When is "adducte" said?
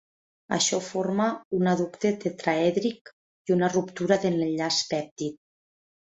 1.73-2.11